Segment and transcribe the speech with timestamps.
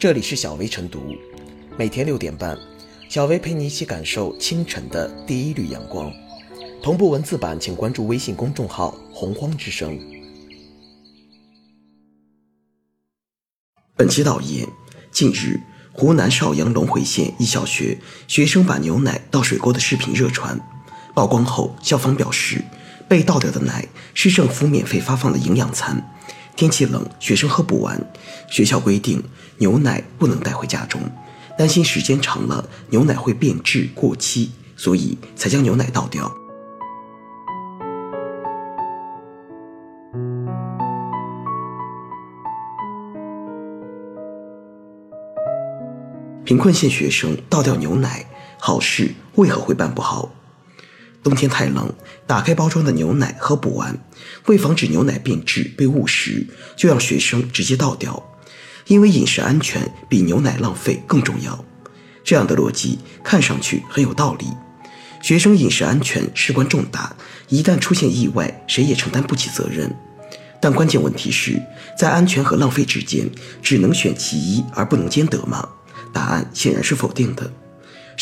[0.00, 1.14] 这里是小薇晨读，
[1.76, 2.56] 每天六点半，
[3.10, 6.10] 小薇陪你一起感受清晨的第一缕阳光。
[6.82, 10.00] 同步文字版，请关注微信公众号“洪荒之声”。
[13.94, 14.66] 本期导言：
[15.12, 15.60] 近日，
[15.92, 20.58] 湖南邵阳隆回县一小学学生把牛奶倒水沟的视频热传，
[21.14, 22.64] 曝光后，校方表示，
[23.06, 26.16] 被倒掉的奶是政府免费发放的营养餐。
[26.60, 27.98] 天气冷，学生喝不完，
[28.46, 29.24] 学校规定
[29.56, 31.00] 牛奶不能带回家中，
[31.56, 36.30] 担心时间长了牛奶会变质过期，所以才将牛奶倒掉。
[46.44, 48.26] 贫困县学生倒掉牛奶，
[48.58, 50.28] 好事为何会办不好？
[51.22, 51.92] 冬天太冷，
[52.26, 53.98] 打开包装的牛奶喝不完，
[54.46, 56.46] 为防止牛奶变质被误食，
[56.76, 58.22] 就让学生直接倒掉，
[58.86, 61.64] 因为饮食安全比牛奶浪费更重要。
[62.24, 64.46] 这样的逻辑看上去很有道理，
[65.22, 67.14] 学生饮食安全事关重大，
[67.48, 69.94] 一旦出现意外，谁也承担不起责任。
[70.62, 71.60] 但关键问题是
[71.98, 73.28] 在安全和浪费之间，
[73.62, 75.68] 只能选其一而不能兼得吗？
[76.12, 77.50] 答案显然是否定的。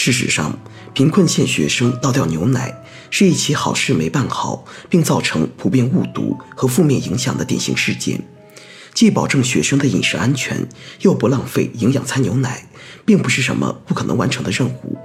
[0.00, 0.56] 事实上，
[0.94, 2.72] 贫困县学生倒掉牛奶
[3.10, 8.22] 是一起好事没办好，并造成普遍误读和负面影响的典型事件。
[8.94, 10.68] 既保证学生的饮食安全，
[11.00, 12.68] 又不浪费营养餐牛奶，
[13.04, 14.96] 并不是什么不可能完成的任务。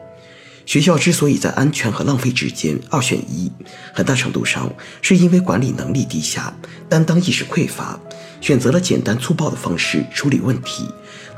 [0.66, 3.52] 学校之所以在安全和浪费之间二选一，
[3.94, 6.54] 很大程度上是因为管理能力低下、
[6.90, 8.00] 担当意识匮乏，
[8.42, 10.88] 选择了简单粗暴的方式处理问题。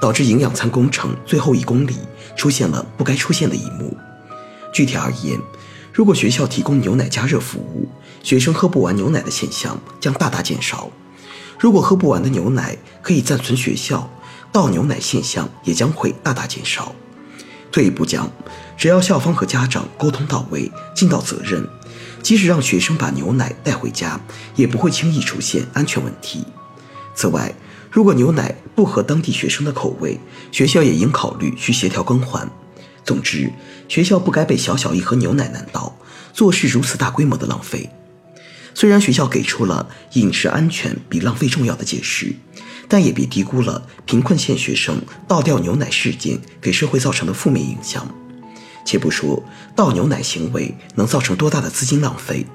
[0.01, 1.95] 导致营养餐工程最后一公里
[2.35, 3.95] 出现了不该出现的一幕。
[4.73, 5.39] 具体而言，
[5.93, 7.87] 如果学校提供牛奶加热服务，
[8.21, 10.91] 学生喝不完牛奶的现象将大大减少；
[11.57, 14.09] 如果喝不完的牛奶可以暂存学校，
[14.51, 16.93] 倒牛奶现象也将会大大减少。
[17.75, 18.31] 退一步讲，
[18.77, 21.67] 只要校方和家长沟通到位，尽到责任，
[22.23, 24.17] 即使让学生把牛奶带回家，
[24.55, 26.45] 也不会轻易出现安全问题。
[27.13, 27.53] 此外，
[27.91, 30.17] 如果牛奶不合当地学生的口味，
[30.53, 32.49] 学校也应考虑去协调更换。
[33.03, 33.51] 总之，
[33.89, 35.97] 学校不该被小小一盒牛奶难倒，
[36.31, 37.89] 做事如此大规模的浪费。
[38.73, 42.35] 虽然学校给出了饮食安全比浪费重要的解释，
[42.87, 48.07] 但也别低估了贫困县学生倒掉牛奶事件给社会造成的负面影响。
[48.85, 49.43] 且不说
[49.75, 52.45] 倒牛奶行为能造成多大的资金浪费，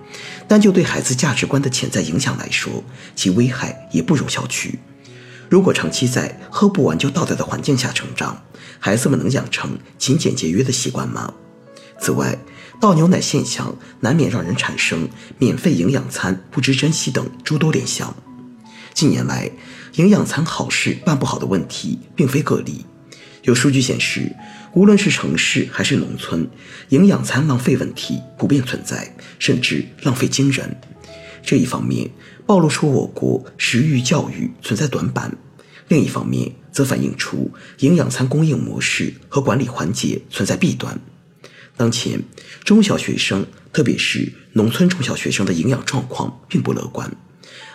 [0.46, 2.84] 单就对孩子价值观的潜在影响来说，
[3.16, 4.74] 其危害也不容小觑。
[5.48, 8.40] 如果长期在喝不完就倒掉的环境下成长，
[8.78, 11.34] 孩子们能养成勤俭节约的习惯吗？
[12.00, 12.38] 此外，
[12.80, 18.14] 倒牛奶现象难免让人产生免费营养餐不知珍惜等诸多联想。
[19.00, 19.50] 近年来，
[19.94, 22.84] 营养餐好事办不好的问题并非个例。
[23.44, 24.30] 有数据显示，
[24.74, 26.46] 无论是城市还是农村，
[26.90, 30.78] 营养餐浪费问题普遍存在，甚至浪费惊人。
[31.42, 32.10] 这一方面
[32.44, 35.34] 暴露出我国食育教育存在短板，
[35.88, 41.00] 另一方面则反映出营养餐供应模式和管理环节存在弊端。
[41.74, 42.22] 当前
[42.64, 47.10] 中小学生，特别是农村中小学生的营养状况并不乐观，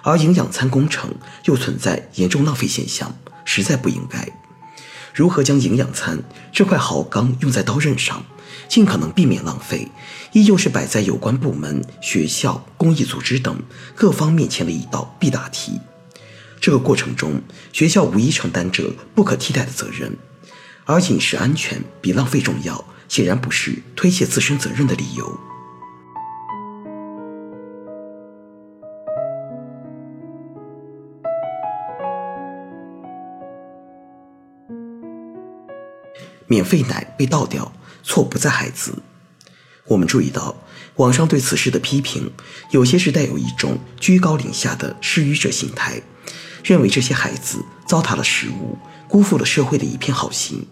[0.03, 1.13] 而营养餐工程
[1.46, 4.28] 又存在严重浪费现象，实在不应该。
[5.13, 8.24] 如何将营养餐这块好钢用在刀刃上？
[8.68, 9.91] 尽可能避免浪费，
[10.31, 13.62] 依旧是摆在有关部门、学校、公益组织等
[13.94, 15.80] 各方面前的一道必答题。
[16.59, 17.42] 这个过程中，
[17.74, 20.18] 学校无疑承担着不可替代的责任，
[20.86, 25.40] 而饮食安全比浪费重要，显然不是推卸自身责任的理由。
[36.47, 37.72] 免费奶被倒掉。
[38.07, 39.00] 错不在孩子。
[39.85, 40.56] 我们注意到，
[40.97, 42.31] 网上对此事的批评，
[42.69, 46.00] 有些是带有一种居高临下的施予者心态，
[46.63, 50.68] 认为这些孩子糟蹋了食物，辜负了社会的一片好心。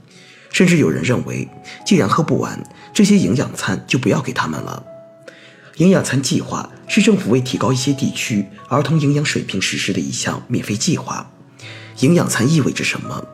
[0.52, 1.50] 甚至有人认为，
[1.84, 4.86] 既然喝不完这些营养餐，就不要给他们了。
[5.78, 11.32] 营养餐计划是政府为提高一些地区儿童营养水平实施的一项免费计划。
[12.02, 13.26] 营养餐意味着什么？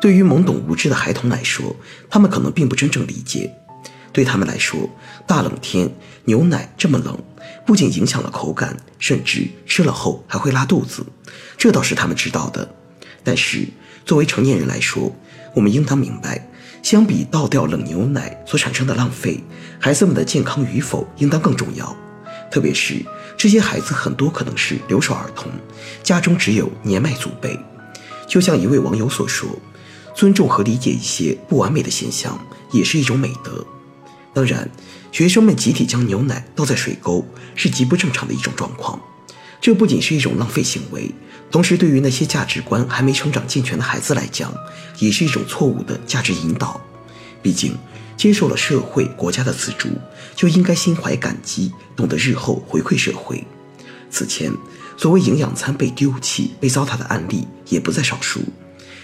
[0.00, 1.76] 对于懵懂无知的孩童来说，
[2.08, 3.54] 他们可能并不真正理解。
[4.12, 4.88] 对他们来说，
[5.26, 5.94] 大冷天
[6.24, 7.16] 牛奶这么冷，
[7.66, 11.04] 不仅影响了口感，甚至吃了后还会拉肚子，
[11.58, 12.68] 这倒是他们知道的。
[13.22, 13.68] 但是
[14.06, 15.14] 作为成年人来说，
[15.54, 16.50] 我们应当明白，
[16.82, 19.44] 相比倒掉冷牛奶所产生的浪费，
[19.78, 21.94] 孩子们的健康与否应当更重要。
[22.50, 23.04] 特别是
[23.36, 25.52] 这些孩子很多可能是留守儿童，
[26.02, 27.56] 家中只有年迈祖辈。
[28.26, 29.48] 就像一位网友所说。
[30.20, 32.38] 尊重和理解一些不完美的现象，
[32.72, 33.64] 也是一种美德。
[34.34, 34.70] 当然，
[35.10, 39.00] 学生们集体将牛奶倒在水沟是极不正常的一种状况。
[39.62, 41.10] 这不仅是一种浪费行为，
[41.50, 44.52] 同时对于那些价值观还没成长健全的孩子来讲，
[44.98, 46.78] 也是一种错误的价值引导。
[47.40, 47.74] 毕竟，
[48.14, 49.88] 接受了社会国家的资助，
[50.36, 53.42] 就应该心怀感激，懂得日后回馈社会。
[54.10, 54.52] 此前，
[54.98, 58.42] 所谓营养餐被丢弃、被糟蹋的案例也不在少数。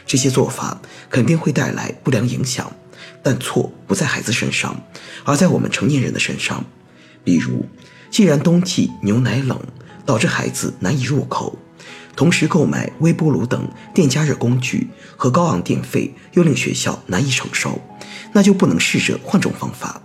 [0.07, 0.81] 这些做法
[1.11, 2.73] 肯定会带来不良影响，
[3.23, 4.81] 但错不在孩子身上，
[5.25, 6.65] 而在我们成年人的身上。
[7.25, 7.67] 比如，
[8.09, 9.61] 既然冬季牛奶冷，
[10.07, 11.59] 导致孩子难以入口，
[12.15, 17.81] 同时购买微波炉等电加热工具和高昂电费又令学校难以承受，
[18.33, 20.01] 那就不能试着换种方法。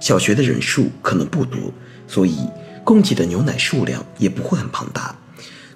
[0.00, 1.72] 小学的人数可能不多，
[2.06, 2.48] 所以
[2.82, 5.14] 供给的牛奶数量也不会很庞大。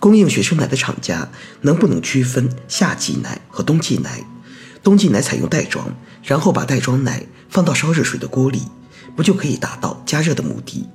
[0.02, 4.24] 供应学生奶的厂家能不能区分夏季奶和冬季奶？
[4.82, 5.94] 冬季奶采用袋装，
[6.24, 8.62] 然后把袋装奶放到烧热水的锅里，
[9.14, 10.88] 不就可以达到加热的目的？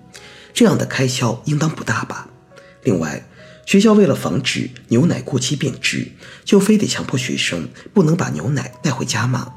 [0.53, 2.27] 这样的开销应当不大吧？
[2.83, 3.25] 另外，
[3.65, 6.11] 学校为了防止牛奶过期变质，
[6.43, 9.53] 就非得强迫学生不能把牛奶带回家吗？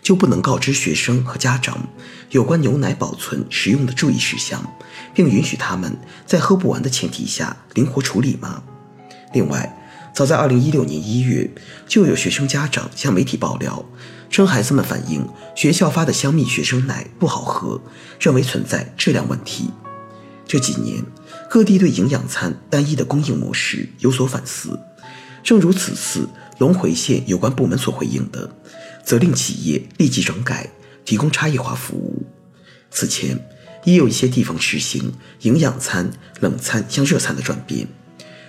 [0.00, 1.90] 就不能告知学生和家长
[2.30, 4.74] 有关牛奶保存使用的注意事项，
[5.14, 8.62] 并允许他们在喝不完的前提下灵活处理吗？
[9.34, 9.76] 另外，
[10.14, 11.50] 早在二零一六年一月，
[11.86, 13.84] 就有学生家长向媒体爆料，
[14.30, 17.80] 称孩子们反映学校发的香蜜学生奶不好喝，
[18.20, 19.70] 认为存在质量问题。
[20.46, 21.02] 这几年，
[21.50, 24.78] 各地对营养餐单一的供应模式有所反思。
[25.42, 26.28] 正如此次
[26.58, 28.48] 龙回县有关部门所回应的，
[29.04, 30.70] 责令企业立即整改，
[31.04, 32.24] 提供差异化服务。
[32.90, 33.36] 此前，
[33.84, 36.10] 也有一些地方实行营养餐
[36.40, 37.88] 冷餐向热餐的转变。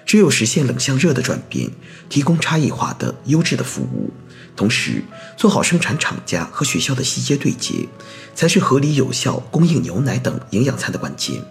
[0.06, 1.72] 只有实现冷向热的转变，
[2.10, 4.14] 提供差异化的优质的服务，
[4.56, 5.04] 同时
[5.36, 7.88] 做好生产厂家和学校的细节对接，
[8.36, 11.42] 才是合理有效供应牛奶等营养餐的关键。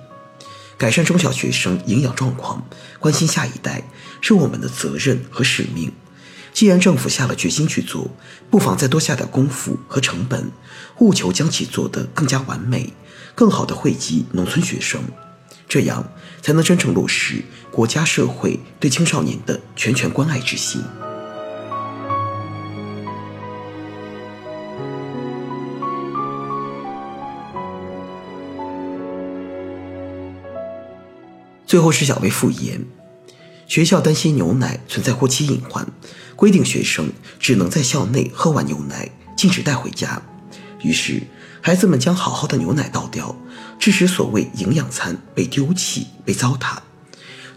[0.79, 2.65] 改善中小学生营养状况，
[2.99, 3.83] 关心下一代，
[4.21, 5.93] 是我们的责任和使命。
[6.53, 8.09] 既然政府下了决心去做，
[8.49, 10.53] 不妨再多下点功夫和成本，
[10.99, 12.93] 务求将其做得更加完美，
[13.35, 15.03] 更好地惠及农村学生。
[15.75, 16.05] 这样
[16.41, 17.43] 才能真正落实
[17.73, 20.81] 国家社会对青少年的全权关爱之心。
[31.67, 32.85] 最后是小薇复言，
[33.67, 35.85] 学校担心牛奶存在过期隐患，
[36.37, 37.11] 规定学生
[37.41, 40.23] 只能在校内喝完牛奶，禁止带回家。
[40.85, 41.25] 于是，
[41.61, 43.35] 孩子们将好好的牛奶倒掉。
[43.79, 46.79] 致使所谓营养餐被丢弃、被糟蹋。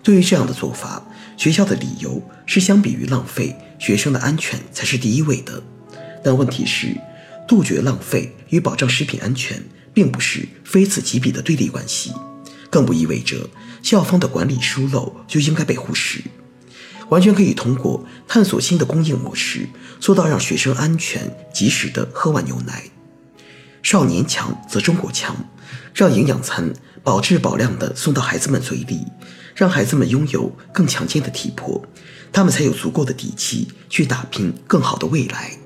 [0.03, 1.05] 对于这样的做法，
[1.35, 5.61] 学校的理由是相比于浪费，学生的安全才是第一位的。
[6.23, 6.95] 但问题是，
[7.47, 12.11] 杜绝浪费与保障食品安全并不是非此即彼的对立关系，
[12.69, 13.49] 更不意味着
[13.81, 16.21] 校方的管理疏漏就应该被忽视。
[17.09, 19.69] 完全可以通过探索新的供应模式，
[19.99, 22.83] 做到让学生安全、及时的喝完牛奶。
[23.89, 25.33] 少年强则中国强。
[25.93, 26.73] 让营养餐
[27.03, 29.07] 保质保量的送到孩子们嘴里，
[29.55, 31.81] 让孩子们拥有更强健的体魄，
[32.33, 35.57] 他们才有足够的底气去打拼更好的未来。